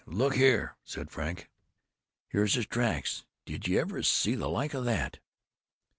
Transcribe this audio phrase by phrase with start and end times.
[0.09, 0.15] "Gee!
[0.15, 1.47] look here," said Frank;
[2.29, 3.23] "here's his tracks.
[3.45, 5.19] Did you ever see the like of that?"